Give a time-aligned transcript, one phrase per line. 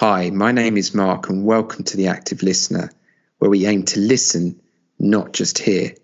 [0.00, 2.90] Hi, my name is Mark, and welcome to The Active Listener,
[3.36, 4.58] where we aim to listen,
[4.98, 5.94] not just hear.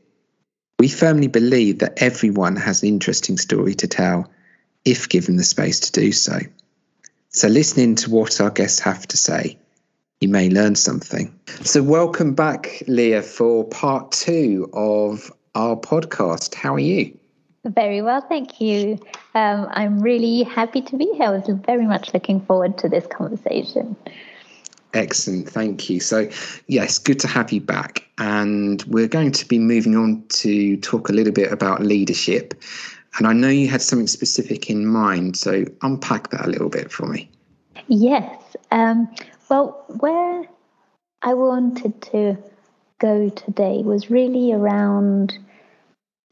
[0.79, 4.31] We firmly believe that everyone has an interesting story to tell
[4.85, 6.41] if given the space to do so.
[7.31, 9.57] So, listening to what our guests have to say,
[10.21, 11.35] you may learn something.
[11.63, 16.55] So, welcome back, Léa, for part two of our podcast.
[16.55, 17.19] How are you?
[17.67, 18.99] Very well, thank you.
[19.35, 21.25] Um, I'm really happy to be here.
[21.25, 23.97] I was very much looking forward to this conversation.
[24.95, 25.99] Excellent, thank you.
[25.99, 26.31] So,
[26.69, 28.09] yes, good to have you back.
[28.19, 32.55] And we're going to be moving on to talk a little bit about leadership.
[33.19, 36.93] And I know you had something specific in mind, so unpack that a little bit
[36.93, 37.29] for me.
[37.89, 38.57] Yes.
[38.71, 39.13] Um,
[39.49, 40.45] well, where
[41.23, 42.37] I wanted to
[43.01, 45.39] go today was really around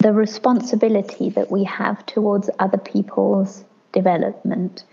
[0.04, 4.84] the responsibility that we have towards other people's development.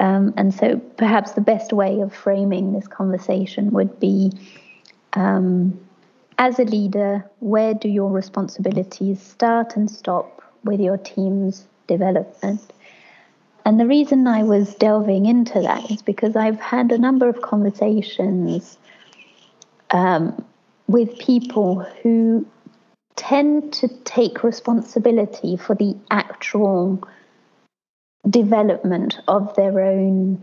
[0.00, 4.32] Um, and so perhaps the best way of framing this conversation would be
[5.12, 5.78] um,
[6.38, 12.72] as a leader, where do your responsibilities start and stop with your team's development?
[13.64, 17.40] And the reason I was delving into that is because I've had a number of
[17.40, 18.78] conversations
[19.92, 20.44] um,
[20.88, 22.44] with people who
[23.20, 27.06] tend to take responsibility for the actual
[28.28, 30.42] development of their own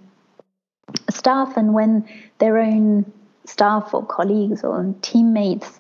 [1.10, 1.58] staff.
[1.58, 3.12] And when their own
[3.46, 5.80] staff or colleagues or teammates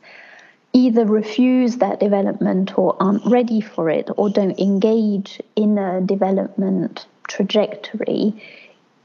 [0.73, 7.05] either refuse that development or aren't ready for it or don't engage in a development
[7.27, 8.33] trajectory,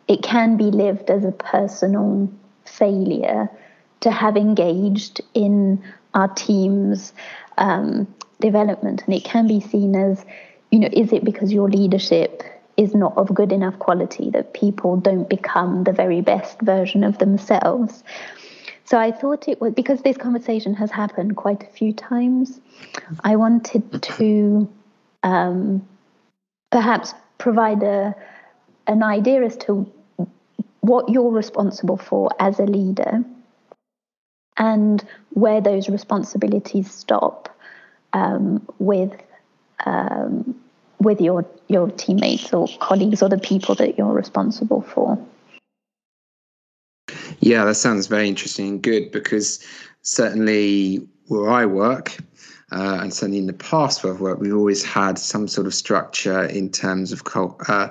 [0.09, 2.33] it can be lived as a personal
[2.65, 3.51] failure
[4.01, 5.83] to have engaged in
[6.15, 7.13] our team's
[7.59, 9.03] um, development.
[9.07, 10.25] And it can be seen as,
[10.71, 12.43] you know, is it because your leadership
[12.77, 17.19] is not of good enough quality that people don't become the very best version of
[17.19, 18.03] themselves?
[18.85, 22.61] So I thought it was because this conversation has happened quite a few times.
[23.25, 24.69] I wanted to
[25.23, 25.87] um,
[26.71, 28.15] perhaps provide a,
[28.87, 29.91] an idea as to
[30.81, 33.25] what you're responsible for as a leader
[34.57, 37.49] and where those responsibilities stop
[38.13, 39.13] um, with
[39.87, 40.55] um,
[41.01, 45.19] with your your teammates or colleagues or the people that you're responsible for.
[47.41, 49.65] Yeah, that sounds very interesting and good because
[50.03, 52.17] certainly where I work,
[52.71, 55.75] uh, and certainly in the past where I've worked, we've always had some sort of
[55.75, 57.23] structure in terms of
[57.69, 57.89] uh,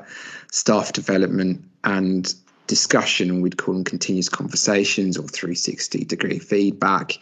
[0.52, 2.34] staff development and
[2.72, 3.30] discussion.
[3.30, 7.20] And we'd call them continuous conversations or 360 degree feedback.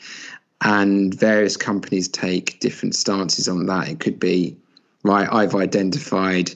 [0.62, 3.90] And various companies take different stances on that.
[3.90, 4.56] It could be,
[5.04, 6.54] right, I've identified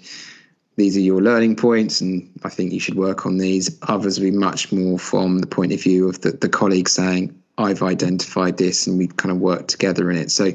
[0.76, 3.76] these are your learning points and I think you should work on these.
[3.84, 7.36] Others will be much more from the point of view of the, the colleague saying,
[7.58, 10.32] I've identified this and we kind of work together in it.
[10.32, 10.52] So,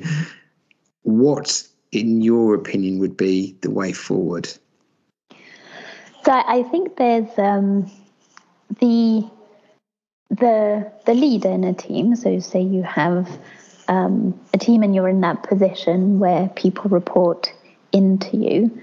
[1.02, 1.62] what,
[1.92, 4.48] in your opinion, would be the way forward?
[6.24, 7.88] So, I think there's um,
[8.80, 9.28] the
[10.30, 12.16] the the leader in a team.
[12.16, 13.28] So, say you have
[13.88, 17.52] um, a team and you're in that position where people report
[17.92, 18.80] into you.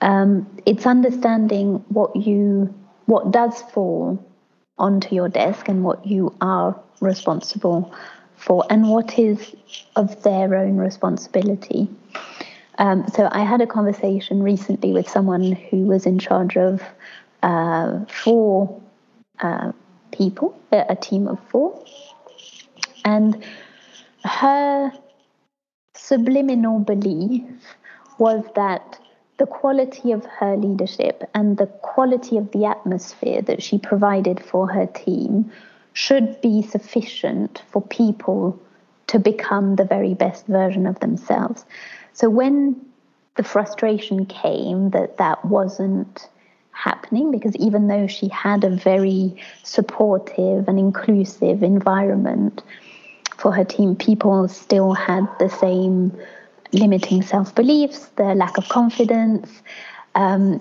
[0.00, 2.72] Um, it's understanding what you
[3.06, 4.24] what does fall
[4.76, 7.92] onto your desk and what you are responsible
[8.36, 9.54] for, and what is
[9.96, 11.88] of their own responsibility.
[12.78, 16.80] Um, so I had a conversation recently with someone who was in charge of
[17.42, 18.80] uh, four
[19.40, 19.72] uh,
[20.12, 21.84] people, a team of four,
[23.04, 23.44] and
[24.24, 24.92] her
[25.94, 27.44] subliminal belief
[28.18, 28.98] was that
[29.38, 34.66] the quality of her leadership and the quality of the atmosphere that she provided for
[34.68, 35.50] her team
[35.92, 38.58] should be sufficient for people
[39.06, 41.64] to become the very best version of themselves.
[42.12, 42.80] So when
[43.36, 46.28] the frustration came that that wasn't
[46.78, 52.62] happening, because even though she had a very supportive and inclusive environment
[53.36, 56.16] for her team, people still had the same
[56.72, 59.62] limiting self beliefs, the lack of confidence.
[60.14, 60.60] Um,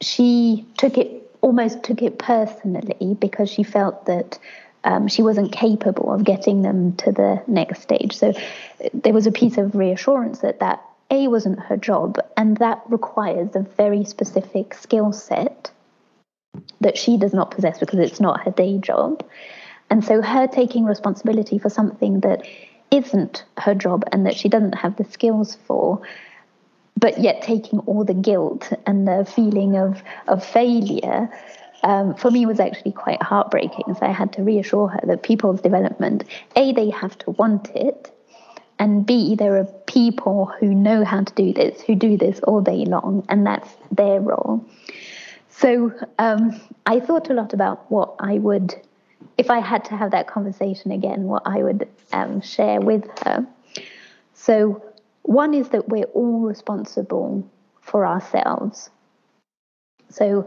[0.00, 4.38] she took it almost took it personally because she felt that
[4.84, 8.16] um, she wasn't capable of getting them to the next stage.
[8.16, 8.32] So
[8.92, 10.82] there was a piece of reassurance that that
[11.14, 15.70] a wasn't her job, and that requires a very specific skill set
[16.80, 19.24] that she does not possess because it's not her day job.
[19.90, 22.46] And so her taking responsibility for something that
[22.90, 26.00] isn't her job and that she doesn't have the skills for
[26.96, 31.28] but yet taking all the guilt and the feeling of of failure
[31.82, 33.94] um, for me was actually quite heartbreaking.
[33.94, 36.24] So I had to reassure her that people's development,
[36.56, 38.13] A, they have to want it,
[38.78, 42.60] and B, there are people who know how to do this, who do this all
[42.60, 44.64] day long, and that's their role.
[45.48, 48.74] So um, I thought a lot about what I would,
[49.38, 53.46] if I had to have that conversation again, what I would um, share with her.
[54.34, 54.82] So,
[55.22, 57.48] one is that we're all responsible
[57.80, 58.90] for ourselves.
[60.10, 60.46] So,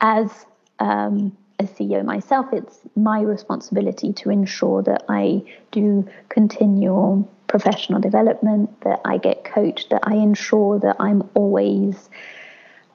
[0.00, 0.46] as
[0.80, 1.36] um,
[1.66, 9.18] CEO myself, it's my responsibility to ensure that I do continual professional development, that I
[9.18, 12.08] get coached, that I ensure that I'm always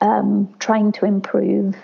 [0.02, 1.76] um, trying to improve,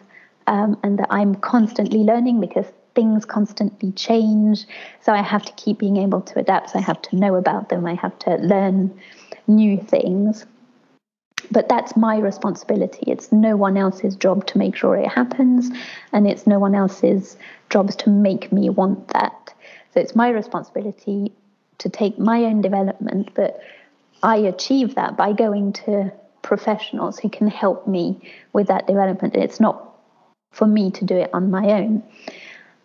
[0.47, 2.65] um, and that I'm constantly learning because
[2.95, 4.65] things constantly change.
[5.01, 6.71] So I have to keep being able to adapt.
[6.71, 7.85] So I have to know about them.
[7.85, 9.00] I have to learn
[9.47, 10.45] new things.
[11.51, 13.12] But that's my responsibility.
[13.12, 15.69] It's no one else's job to make sure it happens,
[16.12, 17.38] and it's no one else's
[17.69, 19.54] jobs to make me want that.
[19.94, 21.31] So it's my responsibility
[21.80, 23.62] to take my own development, but
[24.24, 26.12] I achieve that by going to
[26.42, 29.36] professionals who can help me with that development.
[29.36, 29.94] It's not
[30.51, 32.04] for me to do it on my own.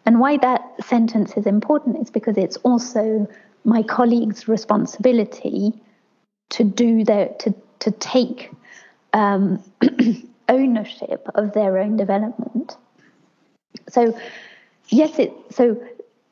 [0.05, 3.29] And why that sentence is important is because it's also
[3.65, 5.73] my colleagues' responsibility
[6.51, 8.51] to do their to to take
[9.13, 9.63] um,
[10.49, 12.77] ownership of their own development.
[13.89, 14.19] So
[14.89, 15.83] yes, it so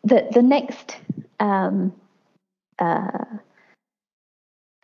[0.04, 0.96] the the next
[1.40, 1.92] um,
[2.78, 3.24] uh,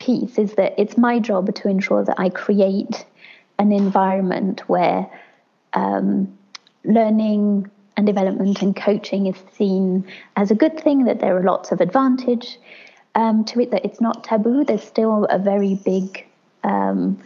[0.00, 3.04] piece is that it's my job to ensure that I create
[3.58, 5.08] an environment where
[5.74, 6.36] um,
[6.84, 10.04] learning and development and coaching is seen
[10.36, 12.58] as a good thing, that there are lots of advantage
[13.14, 14.64] um, to it, that it's not taboo.
[14.64, 16.26] There's still a very big
[16.64, 17.18] um,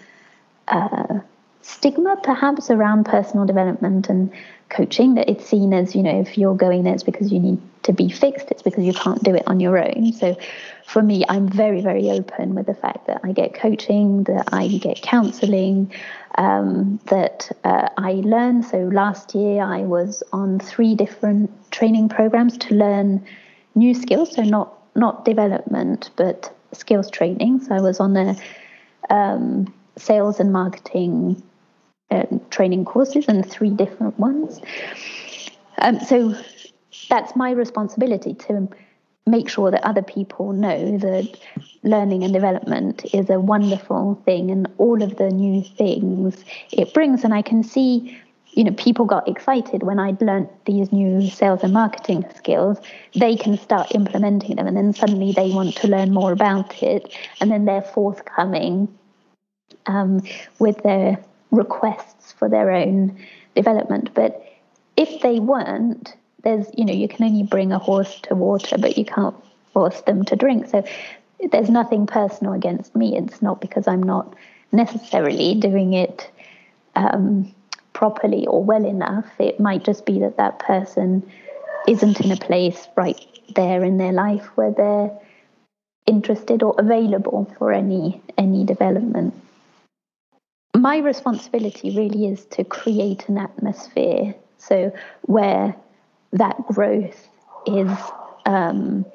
[0.68, 1.20] uh,
[1.62, 4.32] stigma, perhaps, around personal development and
[4.68, 7.60] coaching, that it's seen as, you know, if you're going there, it's because you need
[7.82, 10.12] to be fixed, it's because you can't do it on your own.
[10.12, 10.36] So
[10.84, 14.68] for me, I'm very, very open with the fact that I get coaching, that I
[14.68, 15.92] get counseling,
[16.36, 18.62] um, that uh, I learn.
[18.62, 23.24] So last year, I was on three different training programs to learn
[23.74, 24.34] new skills.
[24.34, 27.60] So not not development, but skills training.
[27.60, 28.40] So I was on the
[29.10, 31.42] um, sales and marketing
[32.10, 34.60] uh, training courses and three different ones.
[35.78, 36.34] Um, so
[37.08, 38.68] that's my responsibility to
[39.26, 41.36] make sure that other people know that
[41.82, 47.24] learning and development is a wonderful thing and all of the new things it brings.
[47.24, 48.16] And I can see,
[48.56, 52.78] you know, people got excited when I'd learnt these new sales and marketing skills.
[53.14, 57.14] They can start implementing them and then suddenly they want to learn more about it.
[57.40, 58.88] And then they're forthcoming
[59.86, 60.22] um,
[60.58, 63.16] with their requests for their own
[63.54, 64.14] development.
[64.14, 64.42] But
[64.96, 66.16] if they weren't,
[66.46, 69.34] there's you know you can only bring a horse to water but you can't
[69.72, 70.84] force them to drink so
[71.50, 74.34] there's nothing personal against me it's not because i'm not
[74.70, 76.30] necessarily doing it
[76.94, 77.52] um,
[77.96, 81.22] properly or well enough it might just be that that person
[81.88, 83.18] isn't in a place right
[83.54, 85.10] there in their life where they're
[86.04, 89.32] interested or available for any any development.
[90.74, 95.74] My responsibility really is to create an atmosphere so where
[96.32, 97.28] that growth
[97.66, 97.90] is
[98.44, 99.06] um,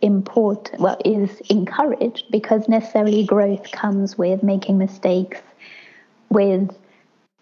[0.00, 5.40] important, well, is encouraged because necessarily growth comes with making mistakes,
[6.30, 6.70] with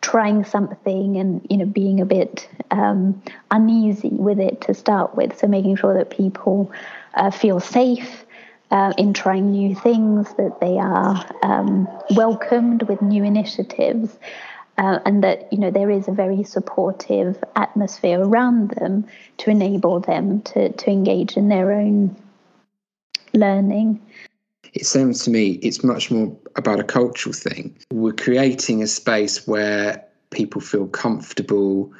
[0.00, 5.38] trying something and you know being a bit um, uneasy with it to start with.
[5.38, 6.70] So making sure that people
[7.14, 8.24] uh, feel safe.
[8.72, 14.16] Uh, in trying new things, that they are um, welcomed with new initiatives,
[14.78, 19.04] uh, and that you know there is a very supportive atmosphere around them
[19.38, 22.14] to enable them to to engage in their own
[23.34, 24.00] learning.
[24.72, 27.76] It seems to me it's much more about a cultural thing.
[27.92, 31.92] We're creating a space where people feel comfortable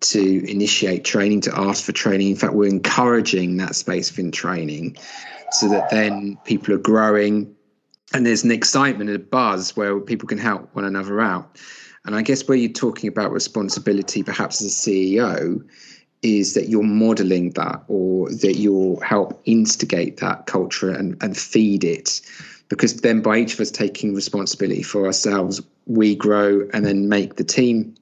[0.00, 2.30] to initiate training, to ask for training.
[2.30, 4.96] In fact, we're encouraging that space in training
[5.52, 7.54] so that then people are growing
[8.12, 11.58] and there's an excitement and a buzz where people can help one another out.
[12.04, 15.62] And I guess where you're talking about responsibility, perhaps as a CEO,
[16.22, 21.84] is that you're modeling that or that you'll help instigate that culture and, and feed
[21.84, 22.20] it.
[22.68, 27.36] Because then by each of us taking responsibility for ourselves, we grow and then make
[27.36, 27.94] the team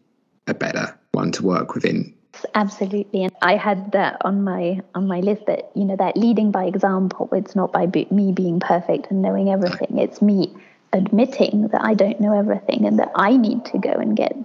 [0.47, 2.15] a better one to work within.
[2.55, 6.53] Absolutely, and I had that on my on my list that you know that leading
[6.53, 7.29] by example.
[7.33, 9.99] It's not by be, me being perfect and knowing everything.
[9.99, 10.55] It's me
[10.93, 14.37] admitting that I don't know everything and that I need to go and get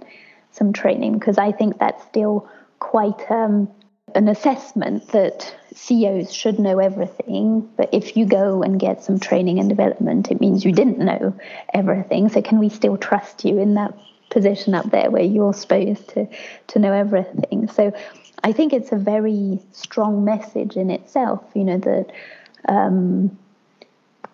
[0.50, 2.48] some training because I think that's still
[2.84, 3.66] quite um,
[4.14, 7.66] an assessment that CEOs should know everything.
[7.78, 11.34] But if you go and get some training and development, it means you didn't know
[11.72, 12.28] everything.
[12.28, 13.94] So can we still trust you in that
[14.28, 16.28] position up there where you're supposed to
[16.68, 17.68] to know everything?
[17.68, 17.90] So
[18.44, 21.42] I think it's a very strong message in itself.
[21.54, 22.12] You know that
[22.68, 23.36] um,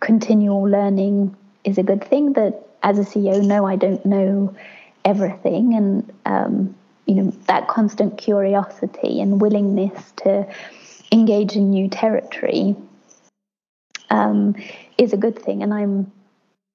[0.00, 2.33] continual learning is a good thing.
[2.33, 4.57] That as a CEO, no, I don't know
[5.04, 6.75] everything, and um,
[7.11, 10.47] you know that constant curiosity and willingness to
[11.11, 12.76] engage in new territory
[14.11, 14.55] um,
[14.97, 16.12] is a good thing, and I'm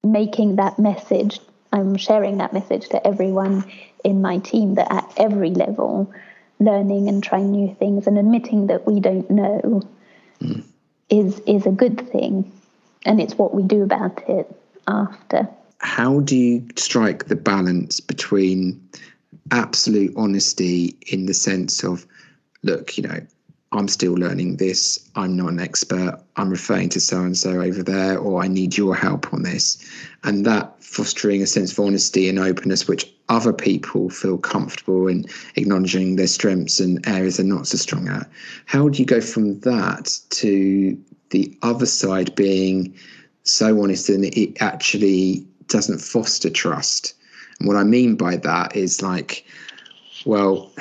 [0.04, 1.39] making that message.
[1.72, 3.63] I'm sharing that message to everyone
[4.04, 6.13] in my team that at every level,
[6.60, 9.82] learning and trying new things and admitting that we don't know
[10.42, 10.63] mm.
[11.10, 12.51] is is a good thing,
[13.06, 14.54] and it's what we do about it
[14.86, 15.48] after.
[15.80, 18.82] How do you strike the balance between
[19.52, 22.06] absolute honesty in the sense of,
[22.64, 23.20] look, you know,
[23.72, 25.10] I'm still learning this.
[25.16, 26.22] I'm not an expert.
[26.38, 29.78] I'm referring to so and so over there, or I need your help on this.
[30.24, 35.25] And that fostering a sense of honesty and openness, which other people feel comfortable in
[35.56, 38.30] acknowledging their strengths and areas they're not so strong at.
[38.66, 40.98] How do you go from that to
[41.32, 42.96] the other side being
[43.44, 47.14] so honest and it actually doesn't foster trust?
[47.60, 49.46] And what I mean by that is like,
[50.26, 50.72] well,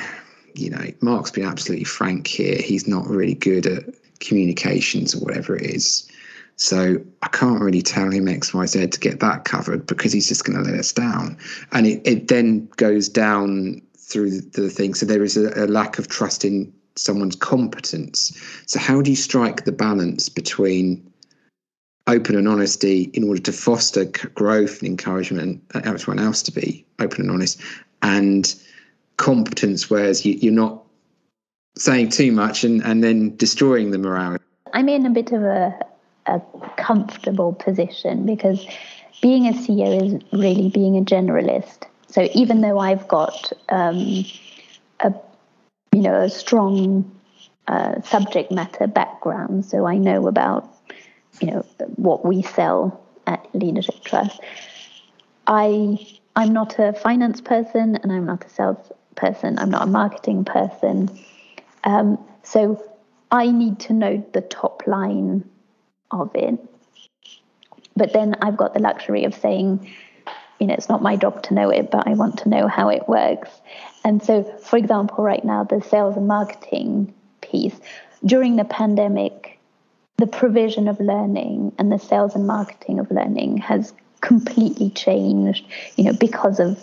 [0.55, 2.57] you know, Mark's been absolutely frank here.
[2.57, 3.83] He's not really good at
[4.19, 6.09] communications or whatever it is.
[6.57, 10.27] So I can't really tell him X, Y, Z to get that covered because he's
[10.27, 11.37] just going to let us down.
[11.73, 14.93] And it, it then goes down through the, thing.
[14.93, 18.31] So there is a, a lack of trust in someone's competence.
[18.67, 21.05] So how do you strike the balance between
[22.07, 26.85] open and honesty in order to foster growth and encouragement and everyone else to be
[26.99, 27.59] open and honest.
[28.01, 28.53] And
[29.17, 30.83] competence whereas you, are not
[31.77, 34.37] saying too much and, and then destroying the morale.
[34.73, 35.77] I'm in a bit of a,
[36.25, 36.41] a
[36.77, 38.65] comfortable position because
[39.21, 41.83] being a ceo is really being a generalist.
[42.07, 44.25] So even though i've got um,
[44.99, 45.13] a
[45.93, 47.09] you know a strong
[47.67, 50.74] uh, subject matter background so i know about
[51.39, 51.65] you know
[51.95, 54.39] what we sell at Leadership Trust.
[55.47, 55.97] I
[56.35, 59.57] I'm not a finance person and I'm not a sales person.
[59.57, 61.09] I'm not a marketing person.
[61.83, 62.83] Um, so
[63.31, 65.49] I need to know the top line
[66.11, 66.59] of it.
[67.95, 69.89] But then I've got the luxury of saying,
[70.59, 72.89] you know, it's not my job to know it, but I want to know how
[72.89, 73.49] it works.
[74.03, 77.75] And so, for example, right now, the sales and marketing piece,
[78.25, 79.54] during the pandemic,
[80.17, 85.65] the provision of learning and the sales and marketing of learning has completely changed,
[85.97, 86.79] you know, because of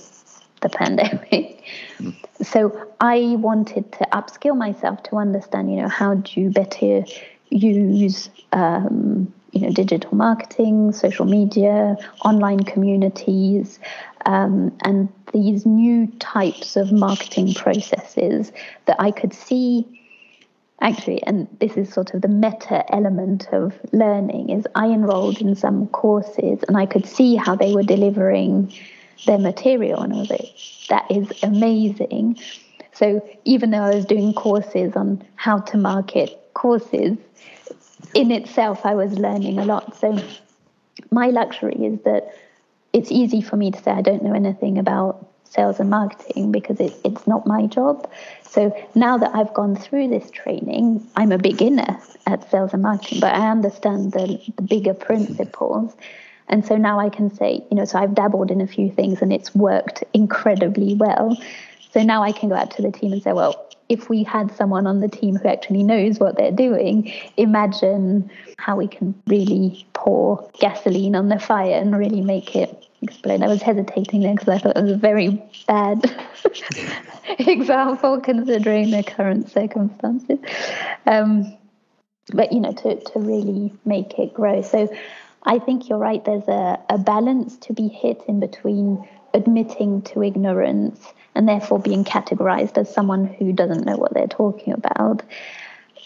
[0.60, 1.62] the pandemic.
[1.98, 2.14] Mm.
[2.42, 7.04] So I wanted to upskill myself to understand, you know, how do you better
[7.50, 13.78] use, um, you know, digital marketing, social media, online communities,
[14.26, 18.52] um, and these new types of marketing processes
[18.86, 20.01] that I could see
[20.82, 25.54] actually, and this is sort of the meta element of learning, is I enrolled in
[25.54, 28.72] some courses and I could see how they were delivering
[29.26, 30.54] their material, and I was like,
[30.88, 32.38] that is amazing.
[32.92, 37.16] So even though I was doing courses on how to market courses,
[38.14, 39.96] in itself I was learning a lot.
[39.96, 40.18] So
[41.10, 42.34] my luxury is that
[42.92, 46.80] it's easy for me to say I don't know anything about sales and marketing because
[46.80, 48.10] it, it's not my job.
[48.42, 53.20] So now that I've gone through this training, I'm a beginner at sales and marketing,
[53.20, 55.94] but I understand the, the bigger principles.
[56.48, 59.22] And so now I can say, you know, so I've dabbled in a few things
[59.22, 61.36] and it's worked incredibly well.
[61.92, 64.54] So now I can go out to the team and say, well, if we had
[64.56, 69.86] someone on the team who actually knows what they're doing, imagine how we can really
[69.92, 73.42] pour gasoline on the fire and really make it explain.
[73.42, 76.24] I was hesitating there because I thought it was a very bad
[77.38, 80.38] example considering the current circumstances.
[81.06, 81.56] Um,
[82.32, 84.62] but you know, to to really make it grow.
[84.62, 84.88] So
[85.44, 86.24] I think you're right.
[86.24, 92.04] There's a, a balance to be hit in between admitting to ignorance and therefore being
[92.04, 95.22] categorized as someone who doesn't know what they're talking about.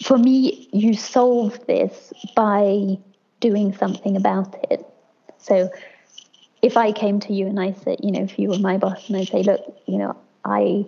[0.03, 2.99] For me, you solve this by
[3.41, 4.87] doing something about it.
[5.38, 5.71] So
[6.62, 9.08] if I came to you and I said, you know, if you were my boss
[9.08, 10.86] and I say, look, you know, I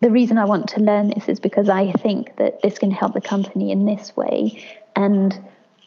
[0.00, 3.14] the reason I want to learn this is because I think that this can help
[3.14, 4.62] the company in this way.
[4.94, 5.38] And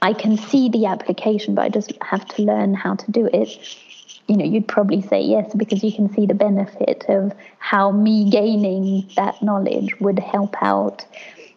[0.02, 3.50] I can see the application, but I just have to learn how to do it.
[4.28, 8.30] You know, you'd probably say yes because you can see the benefit of how me
[8.30, 11.06] gaining that knowledge would help out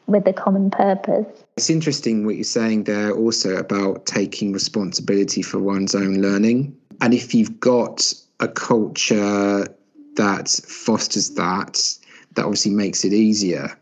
[0.07, 1.27] with the common purpose.
[1.57, 6.77] It's interesting what you're saying there also about taking responsibility for one's own learning.
[7.03, 9.67] And if you've got a culture
[10.17, 11.83] that fosters that,
[12.35, 13.77] that obviously makes it easier.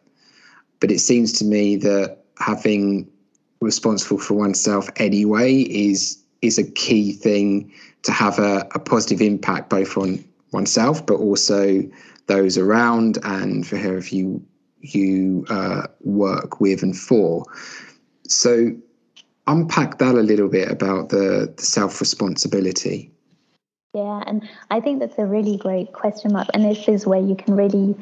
[0.80, 3.06] But it seems to me that having
[3.60, 7.70] responsible for oneself anyway is is a key thing
[8.02, 11.82] to have a, a positive impact both on oneself but also
[12.28, 14.42] those around and for whoever you
[14.80, 17.44] you uh, work with and for.
[18.26, 18.74] So
[19.46, 23.10] unpack that a little bit about the, the self responsibility.
[23.94, 26.48] Yeah, and I think that's a really great question mark.
[26.54, 27.96] And this is where you can really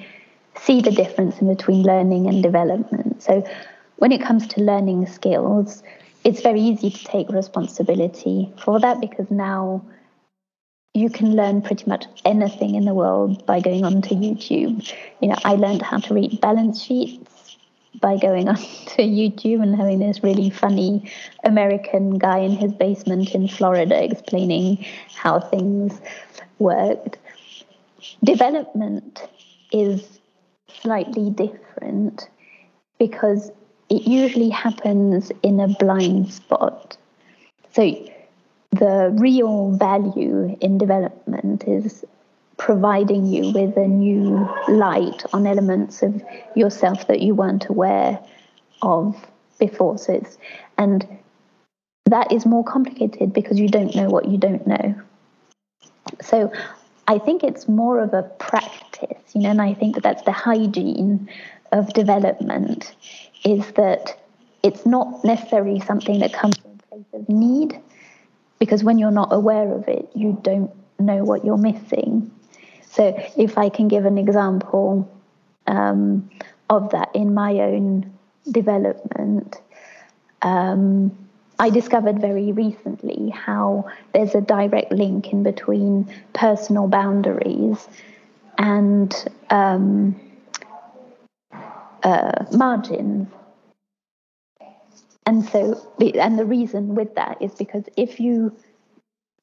[0.61, 3.23] see the difference in between learning and development.
[3.23, 3.49] So,
[3.97, 5.83] when it comes to learning skills,
[6.25, 9.83] it's very easy to take responsibility for that because now
[10.95, 14.93] you can learn pretty much anything in the world by going onto YouTube.
[15.21, 17.38] You know, I learned how to read balance sheets
[18.01, 21.11] by going onto YouTube and having this really funny
[21.45, 26.01] American guy in his basement in Florida explaining how things
[26.59, 27.19] worked.
[28.25, 29.21] Development
[29.73, 30.21] is
[30.69, 32.29] slightly different
[32.99, 33.51] because
[33.89, 36.97] it usually happens in a blind spot.
[37.73, 37.97] So
[38.73, 42.05] the real value in development is
[42.59, 46.23] providing you with a new light on elements of
[46.55, 48.19] yourself that you weren't aware
[48.83, 49.17] of
[49.59, 49.97] before.
[49.97, 50.37] So it's,
[50.77, 51.07] and
[52.07, 54.95] that is more complicated because you don't know what you don't know.
[56.21, 56.53] So
[57.07, 60.33] I think it's more of a practice, you know, and I think that that's the
[60.33, 61.29] hygiene
[61.73, 62.95] of development
[63.45, 64.19] is that
[64.63, 67.81] it's not necessarily something that comes from a place of need,
[68.59, 72.31] because when you're not aware of it, you don't know what you're missing.
[72.99, 75.09] So, if I can give an example
[75.69, 76.29] um,
[76.69, 78.13] of that in my own
[78.51, 79.61] development,
[80.43, 81.17] um,
[81.61, 87.87] I discovered very recently how there's a direct link in between personal boundaries
[88.59, 89.15] and
[89.51, 90.21] um,
[92.03, 93.29] uh, margins.
[95.25, 98.57] And so, and the reason with that is because if you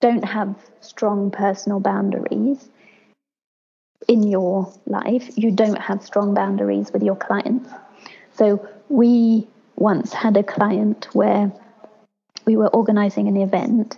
[0.02, 2.70] don't have strong personal boundaries
[4.08, 7.70] in your life, you don't have strong boundaries with your clients.
[8.34, 11.52] So, we once had a client where
[12.46, 13.98] we were organizing an event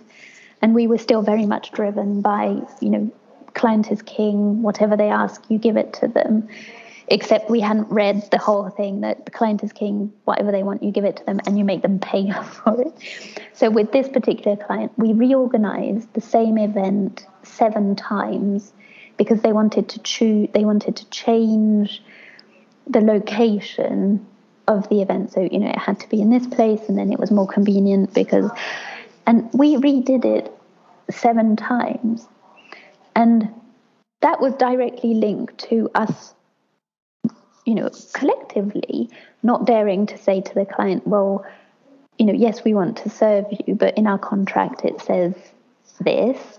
[0.62, 3.12] and we were still very much driven by, you know,
[3.54, 6.48] client is king, whatever they ask, you give it to them.
[7.08, 10.82] Except we hadn't read the whole thing that the client is king, whatever they want,
[10.82, 12.92] you give it to them and you make them pay for it.
[13.54, 18.72] So with this particular client, we reorganized the same event seven times
[19.18, 22.02] because they wanted to choose they wanted to change
[22.86, 24.26] the location
[24.68, 25.32] of the event.
[25.32, 27.46] So, you know, it had to be in this place and then it was more
[27.46, 28.50] convenient because,
[29.26, 30.52] and we redid it
[31.10, 32.28] seven times.
[33.16, 33.48] And
[34.20, 36.34] that was directly linked to us,
[37.64, 39.10] you know, collectively
[39.42, 41.44] not daring to say to the client, well,
[42.18, 45.34] you know, yes, we want to serve you, but in our contract it says
[46.00, 46.58] this,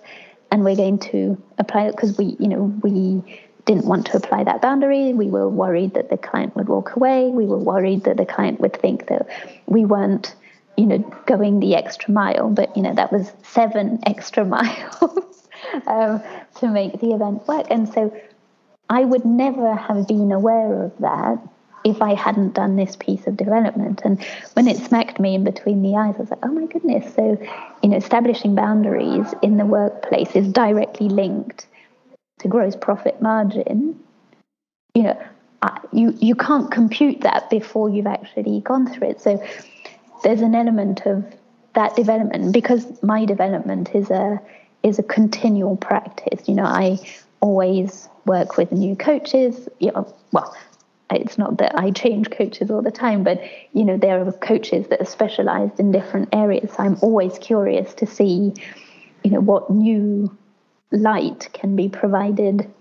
[0.51, 3.23] and we're going to apply it because we, you know, we
[3.65, 5.13] didn't want to apply that boundary.
[5.13, 7.29] We were worried that the client would walk away.
[7.29, 9.27] We were worried that the client would think that
[9.67, 10.35] we weren't,
[10.75, 12.49] you know, going the extra mile.
[12.49, 15.47] But you know, that was seven extra miles
[15.87, 16.21] um,
[16.55, 17.67] to make the event work.
[17.69, 18.15] And so,
[18.91, 21.37] I would never have been aware of that
[21.83, 24.01] if I hadn't done this piece of development.
[24.03, 27.13] And when it smacked me in between the eyes, I was like, oh my goodness.
[27.15, 27.37] So,
[27.81, 31.67] you know, establishing boundaries in the workplace is directly linked
[32.39, 33.99] to gross profit margin,
[34.95, 35.21] you know,
[35.91, 39.21] you, you can't compute that before you've actually gone through it.
[39.21, 39.43] So
[40.23, 41.23] there's an element of
[41.75, 44.41] that development because my development is a
[44.81, 46.47] is a continual practice.
[46.47, 46.97] You know, I
[47.41, 49.67] always work with new coaches.
[49.79, 50.55] You know, well,
[51.11, 53.41] it's not that I change coaches all the time, but
[53.73, 56.71] you know, there are coaches that are specialized in different areas.
[56.77, 58.53] I'm always curious to see,
[59.23, 60.35] you know, what new
[60.91, 62.71] light can be provided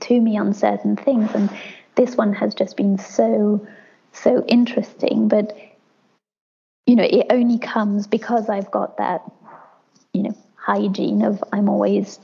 [0.00, 1.30] to me on certain things.
[1.34, 1.50] And
[1.94, 3.66] this one has just been so,
[4.12, 5.28] so interesting.
[5.28, 5.56] But,
[6.86, 9.22] you know, it only comes because I've got that,
[10.12, 12.18] you know, hygiene of I'm always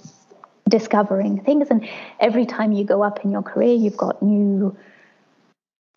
[0.69, 1.69] discovering things.
[1.71, 1.89] And
[2.21, 4.77] every time you go up in your career, you've got new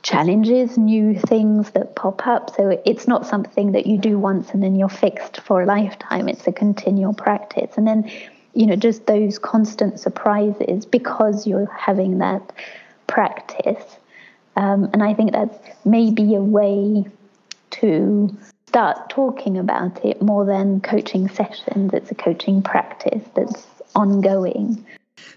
[0.04, 2.56] challenges, new things that pop up.
[2.56, 6.28] So it's not something that you do once and then you're fixed for a lifetime.
[6.28, 7.78] It's a continual practice.
[7.78, 8.10] And then,
[8.54, 12.52] you know, just those constant surprises because you're having that
[13.08, 13.98] practice.
[14.56, 17.06] Um, and I think that's maybe a way
[17.72, 18.38] to
[18.68, 21.94] start talking about it more than coaching sessions.
[21.94, 24.86] It's a coaching practice that's ongoing.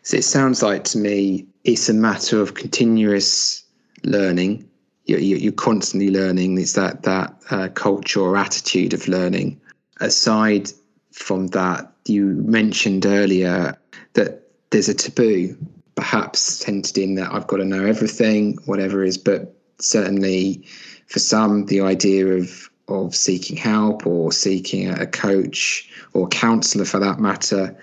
[0.02, 3.63] So it sounds like to me it's a matter of continuous
[4.04, 4.68] learning.
[5.06, 6.58] You're, you're constantly learning.
[6.58, 9.60] It's that that uh, culture or attitude of learning.
[10.00, 10.70] Aside
[11.12, 13.78] from that, you mentioned earlier
[14.14, 15.56] that there's a taboo,
[15.94, 19.18] perhaps centered in that I've got to know everything, whatever it is.
[19.18, 20.66] But certainly,
[21.06, 27.00] for some, the idea of of seeking help or seeking a coach or counselor, for
[27.00, 27.74] that matter,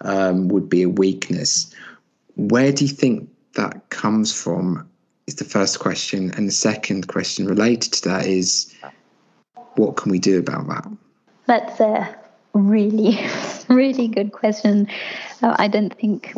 [0.00, 1.74] um, would be a weakness.
[2.36, 4.88] Where do you think that comes from?
[5.26, 6.30] Is the first question.
[6.36, 8.74] And the second question related to that is
[9.74, 10.88] what can we do about that?
[11.46, 12.16] That's a
[12.54, 13.18] really,
[13.68, 14.88] really good question.
[15.42, 16.34] Uh, I don't think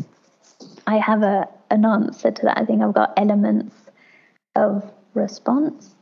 [0.86, 2.58] I have a, an answer to that.
[2.58, 3.74] I think I've got elements
[4.56, 5.94] of response.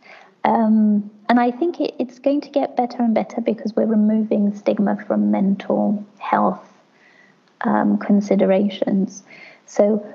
[0.45, 4.55] Um, and I think it, it's going to get better and better because we're removing
[4.55, 6.73] stigma from mental health
[7.63, 9.25] um, considerations.
[9.67, 10.07] So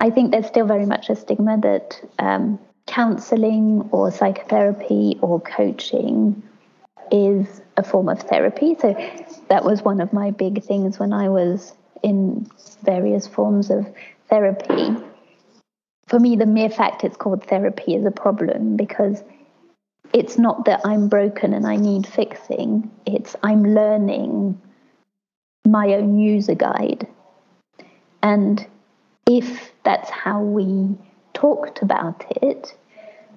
[0.00, 6.42] I think there's still very much a stigma that um, counseling or psychotherapy or coaching
[7.12, 8.76] is a form of therapy.
[8.80, 8.94] So
[9.48, 12.46] that was one of my big things when I was in
[12.82, 13.86] various forms of
[14.28, 14.96] therapy.
[16.06, 19.22] For me, the mere fact it's called therapy is a problem because
[20.12, 24.60] it's not that I'm broken and I need fixing, it's I'm learning
[25.66, 27.06] my own user guide.
[28.22, 28.66] And
[29.38, 30.96] if that's how we
[31.34, 32.74] talked about it,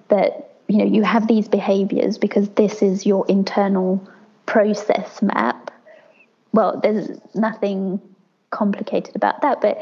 [0.08, 4.06] that you know you have these behaviors because this is your internal
[4.46, 5.70] process map.
[6.52, 8.00] Well, there's nothing
[8.50, 9.78] complicated about that, but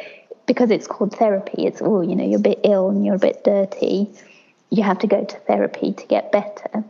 [0.46, 3.26] because it's called therapy, it's oh, you know, you're a bit ill and you're a
[3.30, 4.10] bit dirty.
[4.70, 6.84] You have to go to therapy to get better.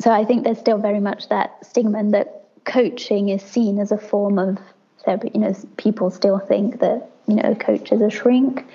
[0.00, 3.92] So I think there's still very much that stigma and that coaching is seen as
[3.92, 4.58] a form of
[5.04, 5.30] therapy.
[5.34, 8.66] You know, people still think that you know, a coach is a shrink,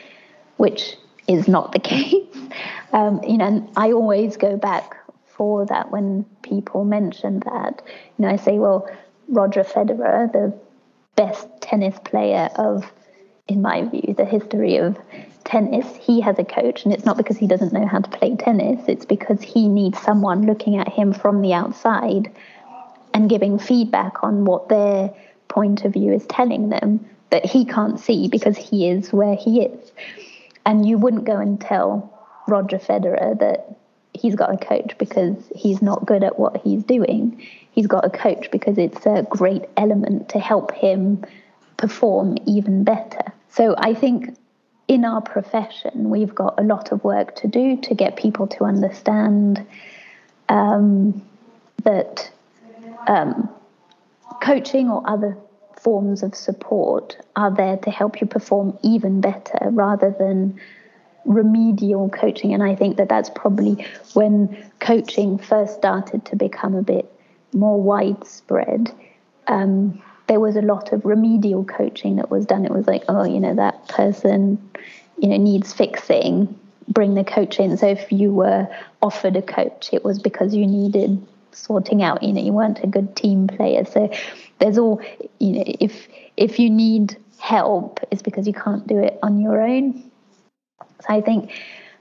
[0.57, 2.25] which is not the case.
[2.91, 7.83] Um, you know, and I always go back for that when people mention that.
[8.17, 8.89] You know, I say, well,
[9.27, 10.57] Roger Federer, the
[11.15, 12.91] best tennis player of,
[13.47, 14.97] in my view, the history of
[15.43, 18.35] tennis, he has a coach, and it's not because he doesn't know how to play
[18.35, 22.33] tennis, it's because he needs someone looking at him from the outside
[23.13, 25.13] and giving feedback on what their
[25.47, 29.61] point of view is telling them that he can't see because he is where he
[29.61, 29.91] is.
[30.65, 32.13] And you wouldn't go and tell
[32.47, 33.77] Roger Federer that
[34.13, 37.41] he's got a coach because he's not good at what he's doing.
[37.71, 41.23] He's got a coach because it's a great element to help him
[41.77, 43.33] perform even better.
[43.49, 44.35] So I think
[44.87, 48.63] in our profession, we've got a lot of work to do to get people to
[48.63, 49.65] understand
[50.49, 51.21] um,
[51.83, 52.31] that
[53.07, 53.49] um,
[54.41, 55.37] coaching or other
[55.79, 60.59] forms of support are there to help you perform even better rather than
[61.25, 62.53] remedial coaching.
[62.53, 67.11] And I think that that's probably when coaching first started to become a bit
[67.53, 68.91] more widespread.
[69.47, 72.65] Um, there was a lot of remedial coaching that was done.
[72.65, 74.57] It was like, oh, you know, that person,
[75.19, 76.57] you know, needs fixing.
[76.89, 77.77] Bring the coach in.
[77.77, 78.67] So if you were
[79.01, 81.25] offered a coach, it was because you needed
[81.57, 82.23] sorting out.
[82.23, 83.85] You know, you weren't a good team player.
[83.85, 84.09] So
[84.59, 85.01] there's all
[85.39, 89.61] you know if if you need help it's because you can't do it on your
[89.61, 90.09] own
[91.01, 91.51] so i think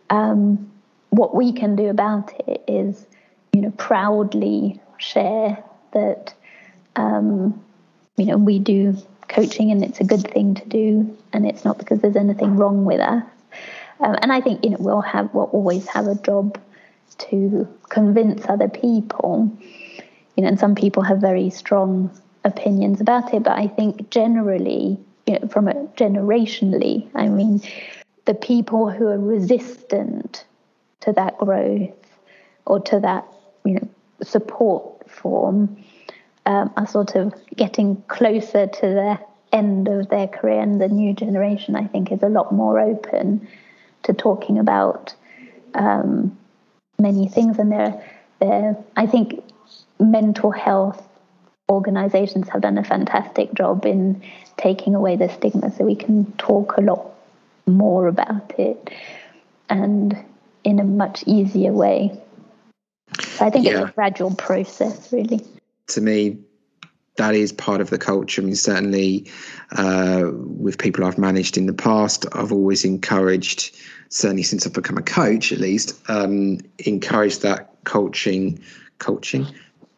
[0.09, 0.71] um,
[1.11, 3.07] what we can do about it is
[3.53, 6.33] you know proudly share that
[6.95, 7.63] um,
[8.17, 8.97] you know we do
[9.29, 12.85] coaching and it's a good thing to do and it's not because there's anything wrong
[12.85, 13.25] with us
[14.01, 16.59] um, and i think you know we'll have we'll always have a job
[17.15, 19.51] to convince other people.
[20.37, 22.11] You know and some people have very strong
[22.45, 27.61] opinions about it, but I think generally, you know, from a generationally, I mean,
[28.25, 30.45] the people who are resistant
[31.01, 31.91] to that growth
[32.65, 33.27] or to that,
[33.65, 33.89] you know,
[34.23, 35.77] support form
[36.47, 39.19] um, are sort of getting closer to the
[39.53, 43.47] end of their career, and the new generation, I think, is a lot more open
[44.05, 45.15] to talking about
[45.75, 46.37] um,
[46.99, 48.03] many things, and they're,
[48.41, 49.43] they're, I think,
[49.99, 51.03] mental health
[51.69, 54.23] organizations have done a fantastic job in
[54.57, 57.13] taking away the stigma so we can talk a lot
[57.67, 58.91] more about it.
[59.69, 60.17] And
[60.67, 62.11] in a much easier way.
[63.21, 63.83] So I think yeah.
[63.83, 65.41] it's a gradual process, really.
[65.89, 66.39] To me,
[67.17, 68.43] that is part of the culture.
[68.43, 69.31] I mean, certainly
[69.73, 73.77] uh, with people I've managed in the past, I've always encouraged,
[74.09, 78.59] certainly since I've become a coach at least, um, encouraged that coaching,
[78.99, 79.47] coaching,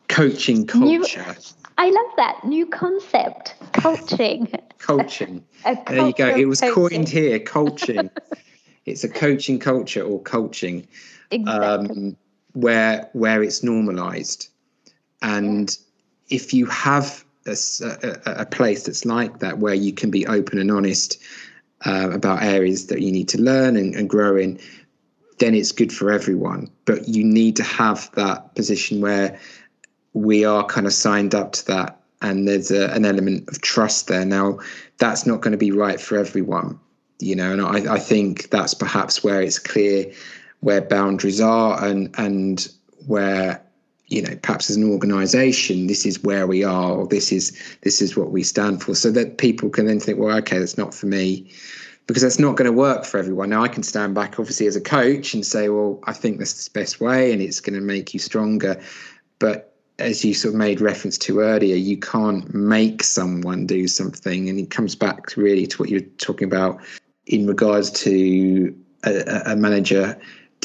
[0.09, 1.25] coaching culture.
[1.25, 1.35] New,
[1.79, 4.49] I love that new concept, coaching.
[4.79, 5.45] coaching.
[5.65, 6.29] there you go.
[6.29, 6.99] It was coaching.
[6.99, 8.11] coined here, coaching.
[8.87, 10.87] it's a coaching culture or coaching,
[11.31, 11.67] exactly.
[11.67, 12.17] um,
[12.53, 14.49] where where it's normalised,
[15.23, 15.88] and yeah.
[16.31, 20.59] If you have a, a, a, place that's like that, where you can be open
[20.59, 21.19] and honest
[21.87, 24.59] uh, about areas that you need to learn and, and grow in,
[25.38, 26.71] then it's good for everyone.
[26.85, 29.38] But you need to have that position where
[30.12, 34.09] we are kind of signed up to that and there's a, an element of trust
[34.09, 34.59] there now
[34.99, 36.79] that's not going to be right for everyone
[37.21, 40.12] you know and I, I think that's perhaps where it's clear
[40.61, 42.69] where boundaries are and and
[43.07, 43.62] where
[44.09, 48.03] you know perhaps as an organization this is where we are or this is this
[48.03, 50.94] is what we stand for so that people can then think well okay that's not
[50.94, 51.51] for me
[52.07, 54.77] because that's not going to work for everyone now i can stand back obviously as
[54.77, 57.79] a coach and say well i think this is the best way and it's going
[57.79, 58.81] to make you stronger
[59.38, 59.68] but
[59.99, 64.49] as you sort of made reference to earlier, you can't make someone do something.
[64.49, 66.81] And it comes back really to what you're talking about
[67.27, 70.18] in regards to a, a manager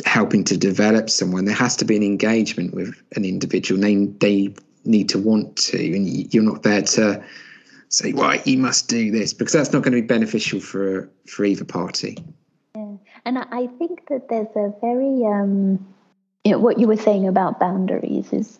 [0.05, 1.45] helping to develop someone.
[1.45, 3.79] There has to be an engagement with an individual.
[3.79, 4.53] They, they
[4.85, 7.23] need to want to, and you're not there to
[7.89, 11.45] say, right, you must do this, because that's not going to be beneficial for, for
[11.45, 12.17] either party.
[12.75, 12.95] Yeah.
[13.25, 15.85] And I think that there's a very, um,
[16.43, 18.59] you know, what you were saying about boundaries is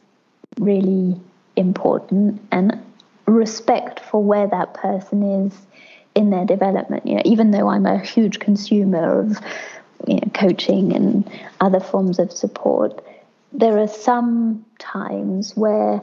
[0.59, 1.19] really
[1.55, 2.79] important and
[3.25, 5.57] respect for where that person is
[6.13, 7.07] in their development.
[7.07, 9.39] You know, even though I'm a huge consumer of
[10.07, 13.03] you know, coaching and other forms of support,
[13.51, 16.01] there are some times where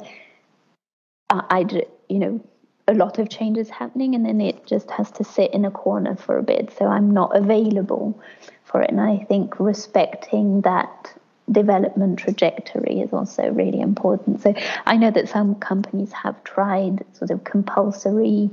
[1.30, 1.64] I,
[2.08, 2.40] you know,
[2.88, 6.16] a lot of changes happening, and then it just has to sit in a corner
[6.16, 6.72] for a bit.
[6.76, 8.20] So I'm not available
[8.64, 11.12] for it, and I think respecting that
[11.50, 14.40] development trajectory is also really important.
[14.40, 14.54] So
[14.86, 18.50] I know that some companies have tried sort of compulsory,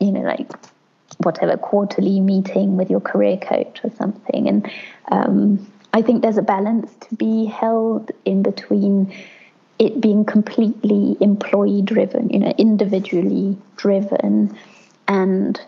[0.00, 0.50] you know, like
[1.18, 4.48] whatever quarterly meeting with your career coach or something.
[4.48, 4.70] And
[5.10, 9.14] um, I think there's a balance to be held in between
[9.78, 14.56] it being completely employee driven, you know, individually driven
[15.08, 15.60] and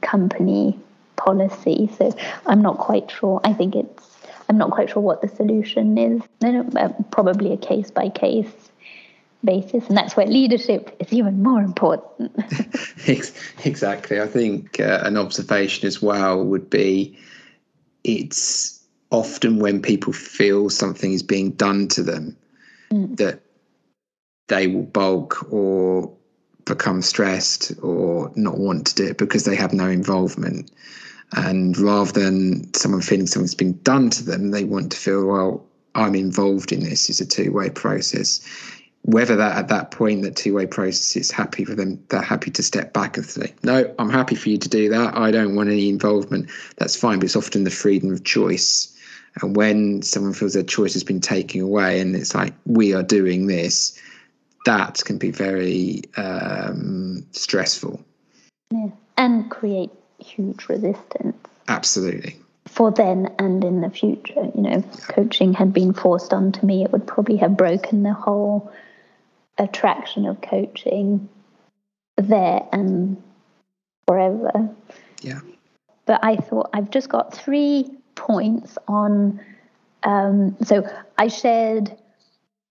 [0.00, 0.78] company
[1.16, 1.90] policy.
[1.98, 2.14] So
[2.46, 3.40] I'm not quite sure.
[3.44, 4.10] I think it's
[4.48, 6.22] I'm not quite sure what the solution is.
[6.42, 8.70] Uh, probably a case by case
[9.44, 12.32] basis, and that's where leadership is even more important.
[13.64, 14.20] exactly.
[14.20, 17.18] I think uh, an observation as well would be
[18.04, 22.36] it's often when people feel something is being done to them
[22.92, 23.16] mm.
[23.16, 23.40] that
[24.48, 26.12] they will bulk or
[26.64, 30.70] become stressed or not want to do it because they have no involvement.
[31.36, 35.64] And rather than someone feeling something's been done to them, they want to feel, well,
[35.94, 37.08] I'm involved in this.
[37.08, 38.40] It's a two way process.
[39.02, 42.50] Whether that at that point, that two way process is happy for them, they're happy
[42.50, 45.16] to step back and say, no, I'm happy for you to do that.
[45.16, 46.50] I don't want any involvement.
[46.76, 47.18] That's fine.
[47.18, 48.94] But it's often the freedom of choice.
[49.40, 53.02] And when someone feels their choice has been taken away and it's like, we are
[53.02, 53.98] doing this,
[54.66, 58.04] that can be very um, stressful.
[58.70, 58.88] Yeah.
[59.16, 61.36] And create huge resistance.
[61.68, 62.36] Absolutely.
[62.66, 66.84] For then and in the future, you know, if coaching had been forced onto me,
[66.84, 68.70] it would probably have broken the whole
[69.60, 71.28] attraction of coaching
[72.16, 73.22] there and
[74.06, 74.68] forever.
[75.22, 75.40] Yeah.
[76.06, 79.40] But I thought I've just got three points on.
[80.02, 80.82] Um, so
[81.18, 81.96] I shared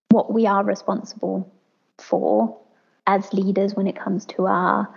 [0.09, 1.49] what we are responsible
[1.99, 2.57] for
[3.05, 4.89] as leaders when it comes to our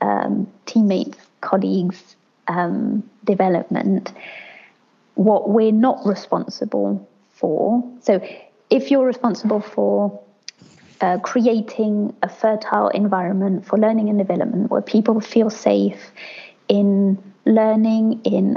[0.00, 2.16] um, teammates colleagues'
[2.48, 4.12] um, development,
[5.14, 7.82] what we're not responsible for.
[8.00, 8.20] So,
[8.70, 10.20] if you're responsible for
[11.02, 16.12] uh, creating a fertile environment for learning and development where people feel safe
[16.68, 18.56] in learning, in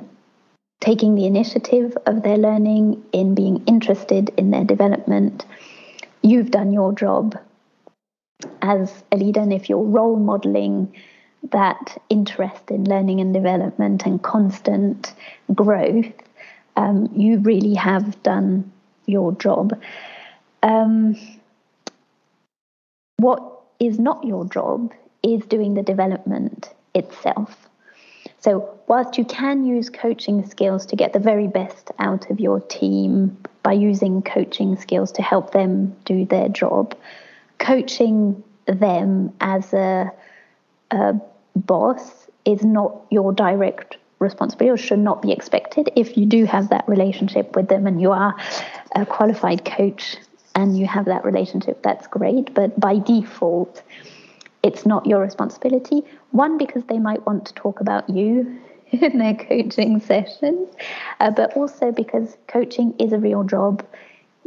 [0.79, 5.43] taking the initiative of their learning, in being interested in their development,
[6.21, 7.36] you've done your job
[8.62, 9.39] as a leader.
[9.39, 10.95] And if you're role modeling,
[11.51, 15.13] that interest in learning and development and constant
[15.53, 16.12] growth,
[16.75, 18.71] um, you really have done
[19.08, 19.79] your job.
[20.62, 21.15] Um,
[23.17, 27.69] what is not your job is doing the development itself.
[28.39, 32.60] So, whilst you can use coaching skills to get the very best out of your
[32.60, 36.95] team by using coaching skills to help them do their job,
[37.58, 40.12] coaching them as a,
[40.91, 41.15] a
[41.56, 45.89] boss is not your direct responsibility or should not be expected.
[45.95, 48.36] If you do have that relationship with them and you are
[48.95, 50.17] a qualified coach
[50.55, 52.53] and you have that relationship, that's great.
[52.53, 53.83] But by default,
[54.63, 56.03] it's not your responsibility.
[56.31, 58.59] One, because they might want to talk about you
[58.91, 60.69] in their coaching sessions,
[61.19, 63.85] uh, but also because coaching is a real job.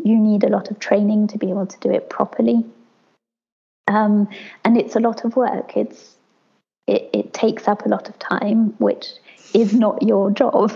[0.02, 2.64] You need a lot of training to be able to do it properly.
[3.86, 4.28] Um,
[4.64, 5.76] and it's a lot of work.
[5.76, 6.16] It's
[6.86, 9.06] it, it takes up a lot of time, which
[9.52, 10.72] is not your job.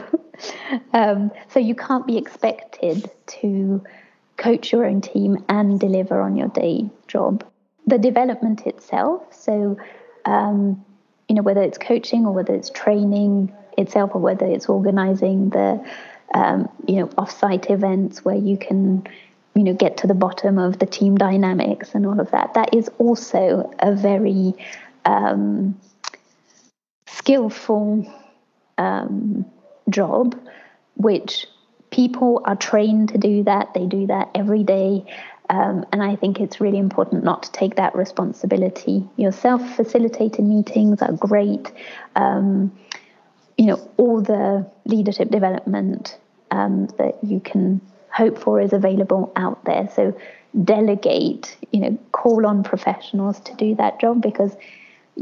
[0.93, 3.83] um, so you can't be expected to
[4.37, 7.45] coach your own team and deliver on your day job.
[7.87, 9.77] The development itself, so
[10.25, 10.85] um,
[11.29, 15.85] you know whether it's coaching or whether it's training itself or whether it's organizing the
[16.35, 19.07] um, you know off-site events where you can
[19.55, 22.55] you know get to the bottom of the team dynamics and all of that.
[22.55, 24.55] That is also a very
[25.05, 25.79] um,
[27.07, 28.07] skillful
[28.79, 29.45] um,
[29.91, 30.39] job,
[30.97, 31.47] which
[31.93, 33.73] people are trained to do that.
[33.75, 35.05] They do that every day.
[35.51, 39.77] Um, and I think it's really important not to take that responsibility yourself.
[39.77, 41.71] Facilitated meetings are great.
[42.17, 42.73] Um,
[43.59, 46.19] you know, all the leadership development
[46.51, 49.89] um, that you can hope for is available out there.
[49.95, 50.17] So
[50.65, 54.57] delegate, you know, call on professionals to do that job because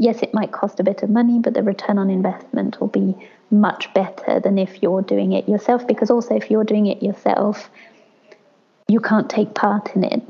[0.01, 3.15] yes, it might cost a bit of money, but the return on investment will be
[3.49, 5.87] much better than if you're doing it yourself.
[5.87, 7.69] Because also, if you're doing it yourself,
[8.87, 10.21] you can't take part in it,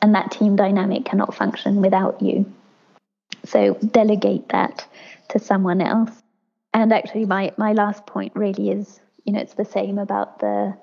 [0.00, 2.46] and that team dynamic cannot function without you.
[3.44, 4.86] So, delegate that
[5.30, 6.10] to someone else.
[6.72, 10.74] And actually, my, my last point really is you know, it's the same about the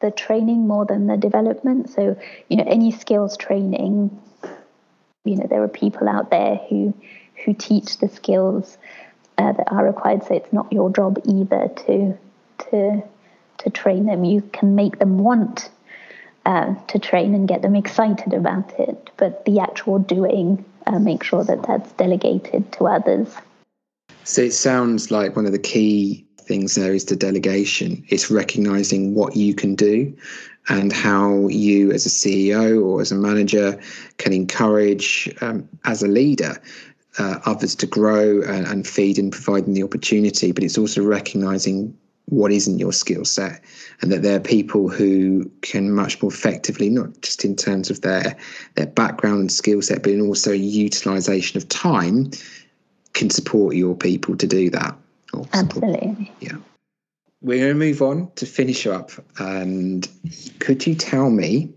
[0.00, 1.88] the training more than the development.
[1.90, 2.16] So,
[2.48, 4.20] you know, any skills training,
[5.24, 6.92] you know, there are people out there who
[7.44, 8.78] who teach the skills
[9.38, 10.24] uh, that are required.
[10.24, 12.18] So it's not your job either to
[12.70, 13.02] to
[13.58, 14.24] to train them.
[14.24, 15.70] You can make them want
[16.46, 21.22] uh, to train and get them excited about it, but the actual doing, uh, make
[21.22, 23.28] sure that that's delegated to others.
[24.24, 28.04] So it sounds like one of the key things there is the delegation.
[28.08, 30.16] It's recognizing what you can do
[30.68, 33.80] and how you, as a CEO or as a manager,
[34.18, 36.60] can encourage um, as a leader
[37.18, 41.96] uh, others to grow and, and feed and providing the opportunity, but it's also recognizing
[42.26, 43.62] what isn't your skill set
[44.00, 48.00] and that there are people who can much more effectively not just in terms of
[48.02, 48.36] their
[48.76, 52.30] their background and skill set but in also utilization of time
[53.12, 54.96] can support your people to do that.
[55.52, 56.32] Absolutely.
[56.40, 56.56] Yeah.
[57.42, 60.08] We're going to move on to finish up and
[60.60, 61.70] could you tell me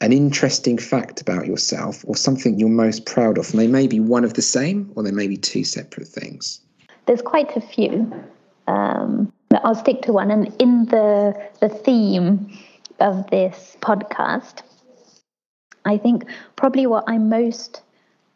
[0.00, 3.50] an interesting fact about yourself or something you're most proud of.
[3.50, 6.60] And they may be one of the same or they may be two separate things.
[7.06, 8.12] There's quite a few.
[8.66, 9.32] Um,
[9.64, 10.30] I'll stick to one.
[10.30, 12.58] And in the, the theme
[12.98, 14.62] of this podcast,
[15.84, 16.24] I think
[16.56, 17.82] probably what I'm most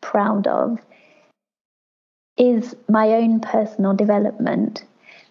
[0.00, 0.78] proud of
[2.36, 4.84] is my own personal development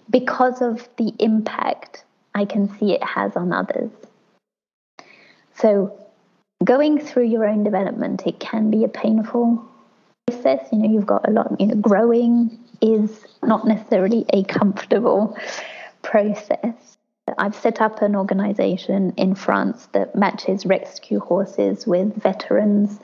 [0.10, 3.92] because of the impact I can see it has on others.
[5.56, 6.03] So,
[6.64, 9.64] going through your own development, it can be a painful
[10.28, 10.68] process.
[10.72, 15.38] You know, you've got a lot, you know, growing is not necessarily a comfortable
[16.02, 16.98] process.
[17.38, 23.00] I've set up an organization in France that matches rescue horses with veterans,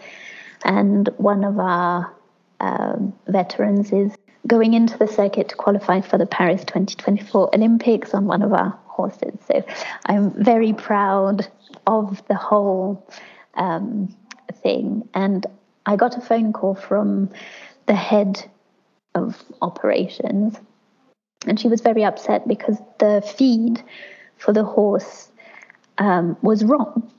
[0.65, 2.13] and one of our
[2.60, 4.13] um, veterans is
[4.45, 8.78] going into the circuit to qualify for the Paris 2024 Olympics on one of our
[8.88, 9.38] horses.
[9.48, 9.63] So
[10.06, 11.48] I'm very proud
[11.88, 13.08] of the whole
[13.55, 14.15] um,
[14.62, 15.07] thing.
[15.13, 15.45] And
[15.85, 17.29] I got a phone call from
[17.85, 18.49] the head
[19.15, 20.57] of operations,
[21.47, 23.81] and she was very upset because the feed
[24.38, 25.29] for the horse
[25.97, 27.12] um, was wrong.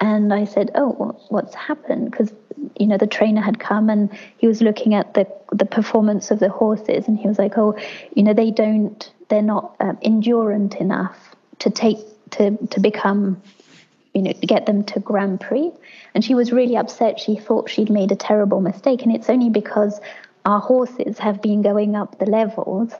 [0.00, 2.32] And I said, "Oh, what's happened?" Because
[2.78, 6.40] you know the trainer had come and he was looking at the the performance of
[6.40, 7.76] the horses, and he was like, "Oh,
[8.14, 11.98] you know they don't, they're not um, endurant enough to take
[12.32, 13.40] to to become
[14.14, 15.70] you know, get them to Grand Prix.
[16.14, 17.18] And she was really upset.
[17.18, 19.02] She thought she'd made a terrible mistake.
[19.02, 20.00] And it's only because
[20.44, 22.92] our horses have been going up the levels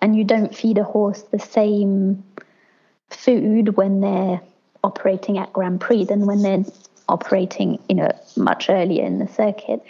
[0.00, 2.24] and you don't feed a horse the same
[3.10, 4.40] food when they're
[4.84, 6.64] operating at Grand Prix than when they're
[7.08, 9.82] operating, you know, much earlier in the circuit.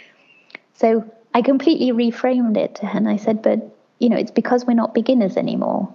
[0.75, 4.65] So I completely reframed it to her and I said, but you know, it's because
[4.65, 5.93] we're not beginners anymore.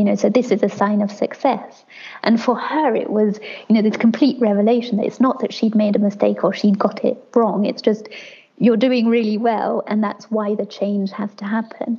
[0.00, 1.84] You know, so this is a sign of success.
[2.22, 3.38] And for her, it was,
[3.68, 6.78] you know, this complete revelation that it's not that she'd made a mistake or she'd
[6.78, 7.66] got it wrong.
[7.66, 8.08] It's just
[8.56, 11.98] you're doing really well, and that's why the change has to happen.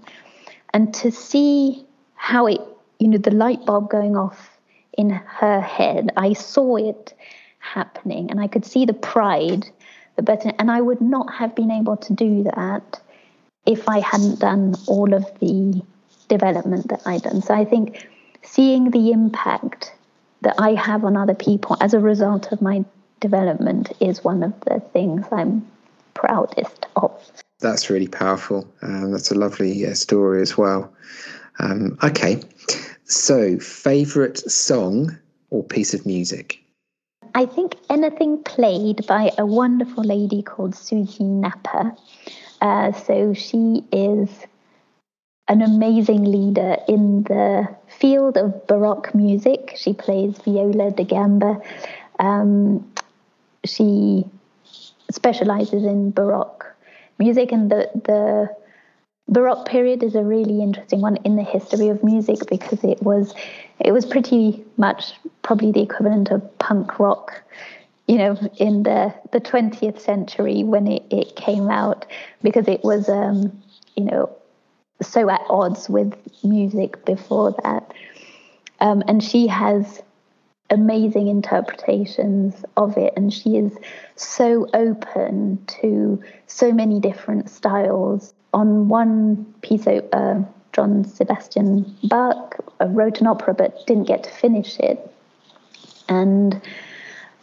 [0.74, 1.86] And to see
[2.16, 2.60] how it,
[2.97, 4.49] you know, the light bulb going off
[4.97, 7.14] in her head, I saw it
[7.60, 9.70] happening, and I could see the pride,
[10.16, 12.99] the better, and I would not have been able to do that
[13.68, 15.84] if I hadn't done all of the
[16.32, 17.41] development that I've done.
[17.41, 18.07] So I think
[18.41, 19.93] seeing the impact
[20.41, 22.86] that I have on other people as a result of my
[23.19, 25.67] development is one of the things I'm
[26.13, 27.11] proudest of.
[27.59, 28.67] That's really powerful.
[28.82, 30.91] Um, that's a lovely uh, story as well.
[31.59, 32.41] Um, okay,
[33.03, 35.17] so favorite song
[35.49, 36.59] or piece of music?
[37.36, 41.93] I think anything played by a wonderful lady called Susie Napper.
[42.61, 44.29] Uh, so she is
[45.52, 47.68] an amazing leader in the
[47.99, 49.74] field of Baroque music.
[49.76, 51.62] She plays viola da gamba.
[52.20, 52.89] Um,
[53.66, 54.24] she
[55.12, 56.66] specializes in Baroque
[57.20, 58.56] music, and the the
[59.28, 63.36] Baroque period is a really interesting one in the history of music because it was
[63.80, 67.43] it was pretty much probably the equivalent of punk rock
[68.08, 72.06] you know, in the, the 20th century when it, it came out,
[72.41, 73.62] because it was, um,
[73.95, 74.30] you know,
[75.02, 77.93] so at odds with music before that.
[78.80, 80.02] Um, and she has
[80.70, 83.78] amazing interpretations of it, and she is
[84.16, 88.34] so open to so many different styles.
[88.54, 90.43] On one piece, uh,
[90.74, 95.14] John Sebastian Bach uh, wrote an opera but didn't get to finish it.
[96.08, 96.62] And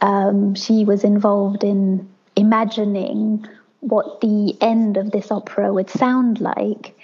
[0.01, 3.47] um, she was involved in imagining
[3.81, 6.95] what the end of this opera would sound like.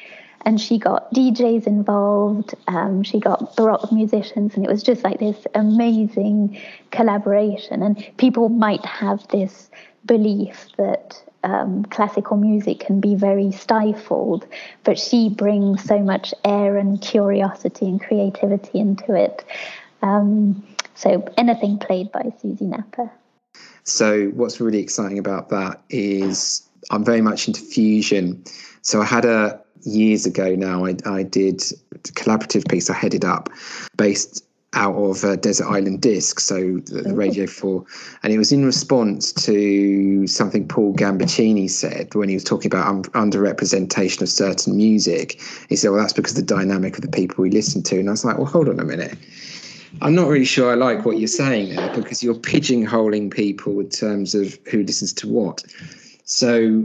[0.44, 5.18] And she got DJs involved, um, she got Baroque musicians, and it was just like
[5.18, 7.82] this amazing collaboration.
[7.82, 9.70] And people might have this
[10.04, 14.46] belief that um, classical music can be very stifled,
[14.82, 19.44] but she brings so much air and curiosity and creativity into it.
[20.02, 20.62] Um,
[20.94, 23.10] so anything played by Susie Napper.
[23.84, 28.42] So what's really exciting about that is I'm very much into fusion.
[28.82, 30.84] So I had a years ago now.
[30.84, 31.62] I, I did
[31.92, 33.48] a collaborative piece I headed up
[33.96, 37.84] based out of uh, Desert Island Disc, so the, the Radio 4.
[38.22, 42.88] And it was in response to something Paul Gambaccini said when he was talking about
[42.88, 45.40] un- underrepresentation of certain music.
[45.68, 47.98] He said, well, that's because of the dynamic of the people we listen to.
[47.98, 49.16] And I was like, well, hold on a minute.
[50.02, 53.90] I'm not really sure I like what you're saying there because you're pigeonholing people in
[53.90, 55.62] terms of who listens to what.
[56.24, 56.84] So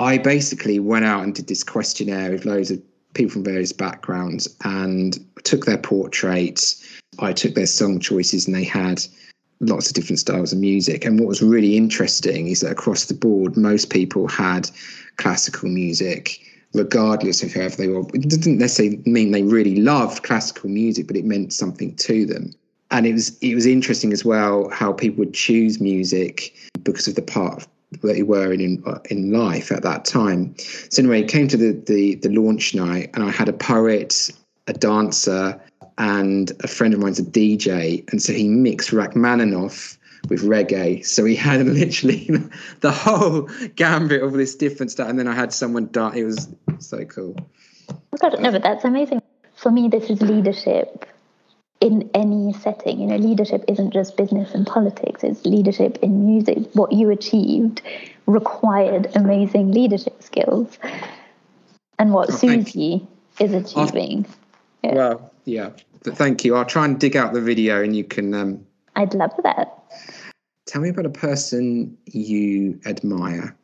[0.00, 2.80] I basically went out and did this questionnaire with loads of
[3.12, 6.82] people from various backgrounds and took their portraits.
[7.18, 9.04] I took their song choices and they had
[9.60, 11.04] lots of different styles of music.
[11.04, 14.70] And what was really interesting is that across the board, most people had
[15.16, 16.40] classical music
[16.72, 18.00] regardless of whoever they were.
[18.14, 22.54] It didn't necessarily mean they really loved classical music, but it meant something to them.
[22.90, 27.16] And it was it was interesting as well how people would choose music because of
[27.16, 27.66] the part
[28.02, 30.54] they were in in life at that time.
[30.58, 34.30] So anyway, came to the the, the launch night, and I had a poet,
[34.66, 35.60] a dancer,
[35.98, 41.04] and a friend of mine's a DJ, and so he mixed Rachmaninoff with reggae.
[41.04, 42.28] So he had literally
[42.80, 45.08] the whole gambit of this different stuff.
[45.08, 46.16] And then I had someone dance.
[46.16, 47.36] It was so cool.
[47.90, 49.22] Oh God, no, but that's amazing.
[49.56, 51.06] For me, this is leadership
[51.80, 53.00] in any setting.
[53.00, 56.58] You know, leadership isn't just business and politics, it's leadership in music.
[56.74, 57.82] What you achieved
[58.26, 60.78] required amazing leadership skills.
[61.98, 63.06] And what oh, Susie
[63.40, 64.26] is achieving.
[64.82, 64.94] Yeah.
[64.94, 65.70] Well, yeah.
[66.02, 66.56] Thank you.
[66.56, 68.64] I'll try and dig out the video and you can um,
[68.96, 69.82] I'd love that.
[70.66, 73.56] Tell me about a person you admire.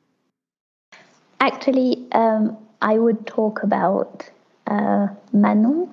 [1.41, 4.29] Actually, um, I would talk about
[4.67, 5.93] uh, Manon.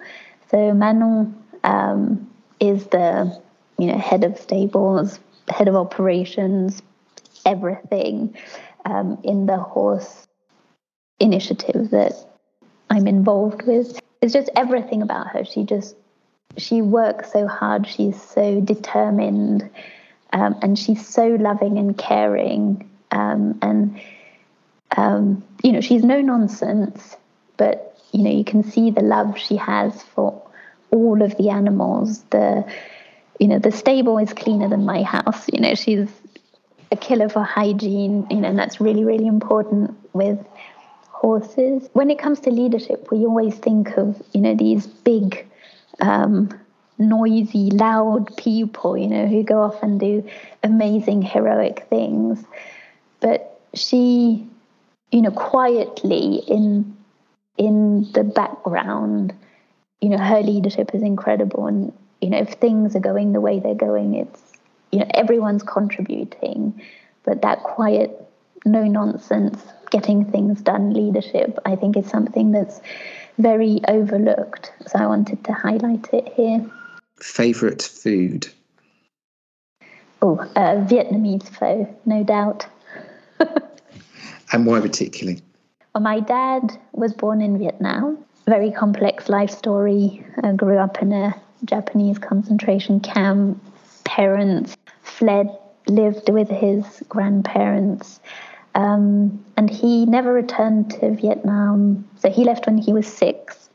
[0.50, 3.40] So Manon um, is the
[3.78, 6.82] you know head of stables, head of operations,
[7.46, 8.36] everything
[8.86, 10.28] um, in the horse
[11.20, 12.14] initiative that
[12.90, 14.00] I'm involved with.
[14.22, 15.46] It's just everything about her.
[15.46, 15.96] She just
[16.58, 17.88] she works so hard.
[17.88, 19.70] She's so determined,
[20.32, 22.90] um, and she's so loving and caring.
[23.12, 24.02] Um, and
[24.96, 27.16] um, you know, she's no nonsense,
[27.58, 30.43] but you know, you can see the love she has for
[30.94, 32.24] all of the animals.
[32.30, 32.66] The
[33.40, 35.50] you know, the stable is cleaner than my house.
[35.52, 36.08] You know, she's
[36.92, 38.28] a killer for hygiene.
[38.30, 40.40] You know, and that's really really important with
[41.24, 41.90] horses.
[41.94, 45.48] When it comes to leadership, we always think of, you know, these big,
[46.02, 46.50] um,
[46.98, 50.28] noisy, loud people, you know, who go off and do
[50.64, 52.44] amazing, heroic things.
[53.22, 54.46] But she,
[55.12, 56.96] you know, quietly in
[57.58, 59.34] in the background,
[60.04, 61.66] you know, her leadership is incredible.
[61.66, 64.52] And, you know, if things are going the way they're going, it's,
[64.92, 66.82] you know, everyone's contributing.
[67.24, 68.12] But that quiet,
[68.66, 72.82] no nonsense, getting things done leadership, I think is something that's
[73.38, 74.74] very overlooked.
[74.88, 76.70] So I wanted to highlight it here.
[77.22, 78.48] Favorite food?
[80.22, 82.68] Oh, uh, Vietnamese pho, no doubt.
[84.52, 85.40] and why particularly?
[85.96, 88.26] Well, my dad was born in Vietnam.
[88.46, 90.26] Very complex life story.
[90.44, 91.34] I grew up in a
[91.64, 93.64] Japanese concentration camp.
[94.04, 95.48] Parents fled,
[95.88, 98.20] lived with his grandparents.
[98.76, 102.08] Um, and he never returned to Vietnam.
[102.20, 103.70] So he left when he was six.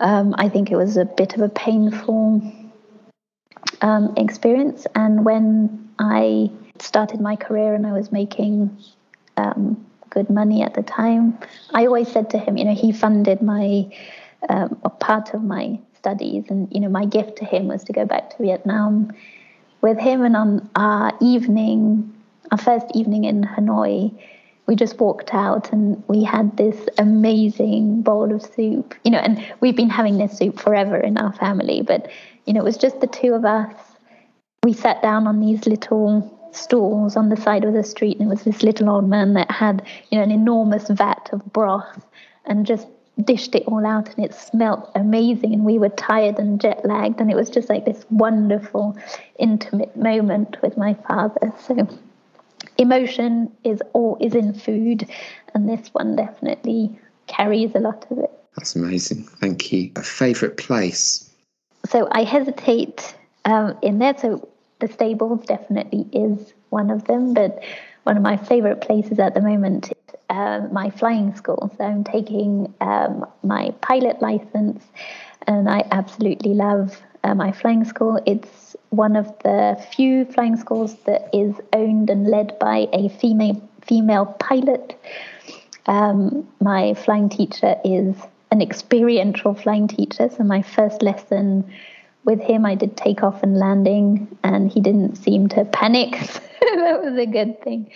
[0.00, 2.40] Um, I think it was a bit of a painful
[3.82, 4.86] um, experience.
[4.94, 8.78] And when I started my career and I was making
[9.36, 11.38] um, good money at the time,
[11.74, 13.90] I always said to him, you know, he funded my
[14.48, 18.04] um, part of my studies, and you know, my gift to him was to go
[18.04, 19.12] back to Vietnam
[19.80, 20.24] with him.
[20.24, 22.12] And on our evening,
[22.50, 24.12] our first evening in Hanoi,
[24.66, 29.44] we just walked out and we had this amazing bowl of soup, you know, and
[29.60, 32.10] we've been having this soup forever in our family, but
[32.46, 33.74] you know, it was just the two of us.
[34.64, 38.30] We sat down on these little stools on the side of the street, and it
[38.30, 42.04] was this little old man that had, you know, an enormous vat of broth
[42.46, 42.86] and just
[43.24, 47.20] dished it all out and it smelt amazing and we were tired and jet lagged
[47.20, 48.96] and it was just like this wonderful
[49.38, 51.52] intimate moment with my father.
[51.60, 51.86] So
[52.78, 55.08] emotion is all is in food
[55.54, 58.30] and this one definitely carries a lot of it.
[58.56, 59.24] That's amazing.
[59.24, 59.90] Thank you.
[59.96, 61.30] A favorite place?
[61.86, 64.16] So I hesitate um, in there.
[64.16, 64.48] So
[64.82, 67.62] the stables definitely is one of them, but
[68.02, 71.72] one of my favorite places at the moment is uh, my flying school.
[71.78, 74.84] So I'm taking um, my pilot license,
[75.46, 78.20] and I absolutely love uh, my flying school.
[78.26, 83.62] It's one of the few flying schools that is owned and led by a female
[83.82, 84.98] female pilot.
[85.86, 88.16] Um, my flying teacher is
[88.50, 90.28] an experiential flying teacher.
[90.28, 91.72] So my first lesson
[92.24, 96.18] with him, I did takeoff and landing, and he didn't seem to panic.
[96.62, 97.90] So that was a good thing.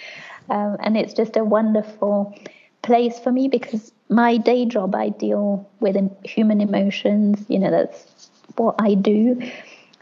[0.51, 2.37] Um, and it's just a wonderful
[2.83, 7.45] place for me because my day job, I deal with human emotions.
[7.49, 9.41] You know, that's what I do.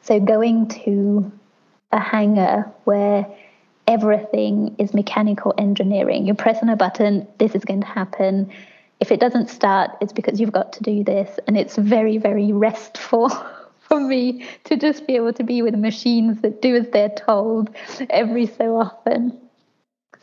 [0.01, 1.31] So going to
[1.93, 3.27] a hangar where
[3.87, 8.51] everything is mechanical engineering, you press on a button, this is going to happen
[9.01, 11.39] if it doesn't start, it's because you've got to do this.
[11.47, 13.29] And it's very, very restful
[13.95, 17.71] for me to just be able to be with machines that do as they're told
[18.11, 19.39] every so often.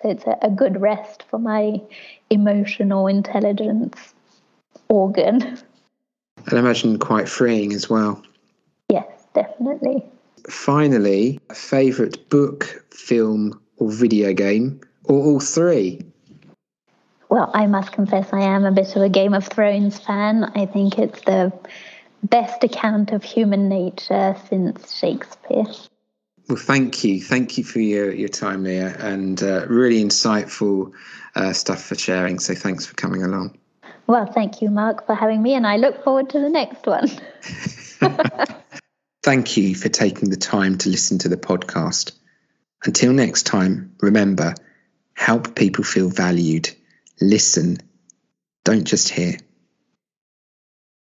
[0.02, 1.80] So it's a, a good rest for my
[2.30, 4.14] emotional intelligence
[4.90, 5.58] organ.
[6.48, 8.22] And I imagine quite freeing as well.
[8.90, 10.04] Yes, definitely.
[10.50, 16.02] Finally, a favourite book, film, or video game, or all three?
[17.32, 20.52] well, I must confess I am a bit of a Game of Thrones fan.
[20.54, 21.54] I think it's the
[22.24, 25.66] best account of human nature since Shakespeare.
[26.48, 27.22] Well, thank you.
[27.22, 30.92] Thank you for your, your time, Léa, and uh, really insightful
[31.36, 32.40] uh, stuff for sharing.
[32.40, 33.58] So thanks for coming along.
[34.08, 37.10] Well, thank you, Mark, for having me, and I look forward to the next one.
[39.24, 42.12] thank you for taking the time to listen to the podcast.
[42.84, 44.56] Until next time, remember
[45.14, 46.70] help people feel valued
[47.22, 47.78] listen,
[48.66, 49.38] don't just hear.